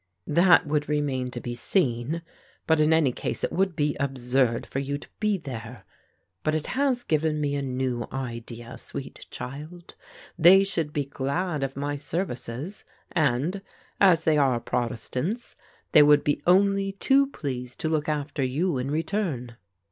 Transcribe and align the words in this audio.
"That 0.25 0.65
would 0.65 0.89
remain 0.89 1.29
to 1.29 1.39
be 1.39 1.53
seen, 1.53 2.23
but 2.65 2.81
in 2.81 2.91
any 2.91 3.11
case 3.11 3.43
it 3.43 3.51
would 3.51 3.75
be 3.75 3.95
absurd 3.99 4.65
for 4.65 4.79
you 4.79 4.97
to 4.97 5.07
be 5.19 5.37
there. 5.37 5.85
But 6.41 6.55
it 6.55 6.65
has 6.73 7.03
given 7.03 7.39
me 7.39 7.53
a 7.53 7.61
new 7.61 8.07
idea, 8.11 8.79
sweet 8.79 9.27
child. 9.29 9.93
They 10.39 10.65
would 10.75 10.91
be 10.91 11.05
glad 11.05 11.61
of 11.61 11.77
my 11.77 11.97
services; 11.97 12.83
and, 13.11 13.61
as 13.99 14.23
they 14.23 14.39
are 14.39 14.59
protestants, 14.59 15.55
they 15.91 16.01
would 16.01 16.23
be 16.23 16.41
only 16.47 16.93
too 16.93 17.27
pleased 17.27 17.79
to 17.81 17.87
look 17.89 18.09
after 18.09 18.41
you 18.41 18.79
in 18.79 18.89
return." 18.89 19.55